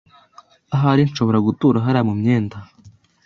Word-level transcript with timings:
Ahari 0.75 1.01
nshobora 1.09 1.39
gutura 1.47 1.83
hariya 1.85 2.07
mumyenda 2.09 2.57